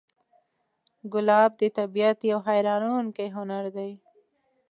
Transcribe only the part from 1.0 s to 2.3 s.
ګلاب د طبیعت